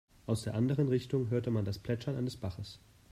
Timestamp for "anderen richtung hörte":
0.55-1.51